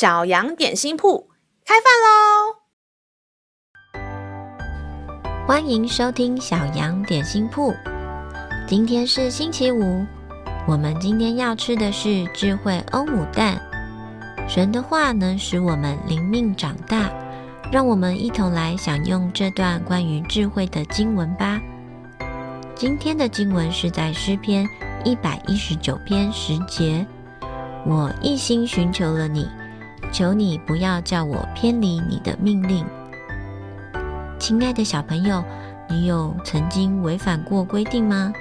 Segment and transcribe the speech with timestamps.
[0.00, 1.28] 小羊点心铺
[1.62, 2.56] 开饭喽！
[5.46, 7.74] 欢迎收听小羊点心铺。
[8.66, 10.06] 今天是星期五，
[10.66, 13.60] 我们今天要吃的是智慧欧姆蛋。
[14.48, 17.10] 神的话能使我们灵命长大，
[17.70, 21.60] 让我们一同来享用这段关于智慧的经文吧。
[22.74, 24.66] 今天的经文是在诗篇
[25.04, 27.06] 一百一十九篇十节
[27.84, 29.46] ：“我一心寻求了你。”
[30.12, 32.84] 求你不要叫我偏离你的命令，
[34.38, 35.42] 亲爱的小朋友，
[35.88, 38.32] 你有曾经违反过规定吗？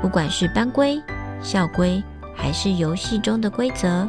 [0.00, 1.00] 不管是班规、
[1.42, 2.02] 校规，
[2.34, 4.08] 还是游戏中的规则，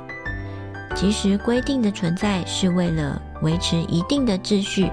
[0.96, 4.90] 其实规定的存在是为了维持一定的秩序，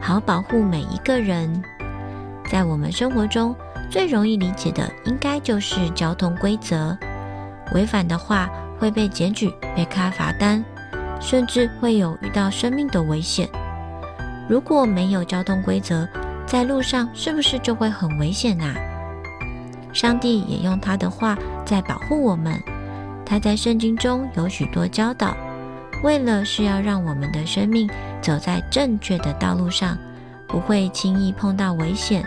[0.00, 1.62] 好保护每一个人。
[2.50, 3.54] 在我们生活中
[3.90, 6.96] 最容易理解的，应该就是交通规则，
[7.74, 10.62] 违反的话会被检举、被开罚单。
[11.20, 13.48] 甚至会有遇到生命的危险。
[14.48, 16.08] 如果没有交通规则，
[16.46, 18.74] 在路上是不是就会很危险啊？
[19.92, 22.60] 上帝也用他的话在保护我们。
[23.24, 25.36] 他在圣经中有许多教导，
[26.02, 27.88] 为了是要让我们的生命
[28.20, 29.96] 走在正确的道路上，
[30.48, 32.24] 不会轻易碰到危险，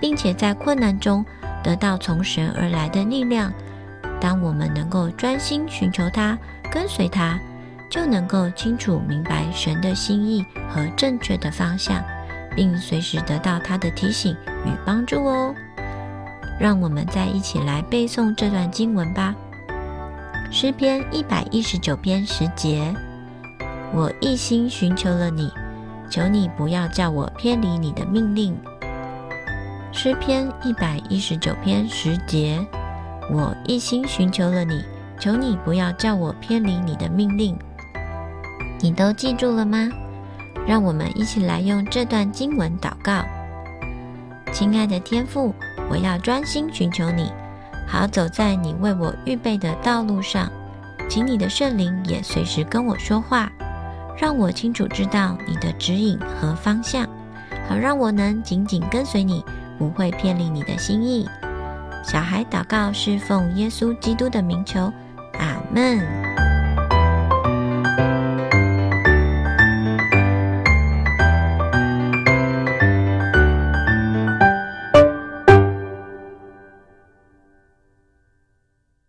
[0.00, 1.22] 并且在困难中
[1.62, 3.52] 得到从神而来的力量。
[4.18, 6.38] 当我们能够专心寻求他，
[6.70, 7.38] 跟随他。
[7.92, 12.02] 就能够清楚明白神的心意和正确的方向，
[12.56, 14.34] 并随时得到他的提醒
[14.64, 15.54] 与帮助哦。
[16.58, 19.34] 让我们再一起来背诵这段经文吧。
[20.50, 22.94] 诗篇一百一十九篇十节：
[23.92, 25.52] 我一心寻求了你，
[26.08, 28.56] 求你不要叫我偏离你的命令。
[29.92, 32.58] 诗篇一百一十九篇十节：
[33.30, 34.82] 我一心寻求了你，
[35.20, 37.54] 求你不要叫我偏离你的命令。
[38.82, 39.88] 你都记住了吗？
[40.66, 43.24] 让我们一起来用这段经文祷告。
[44.52, 45.54] 亲爱的天父，
[45.88, 47.32] 我要专心寻求你，
[47.86, 50.50] 好走在你为我预备的道路上。
[51.08, 53.50] 请你的圣灵也随时跟我说话，
[54.18, 57.06] 让我清楚知道你的指引和方向，
[57.68, 59.44] 好让我能紧紧跟随你，
[59.78, 61.28] 不会偏离你的心意。
[62.04, 64.92] 小孩祷告是奉耶稣基督的名求，
[65.38, 66.51] 阿门。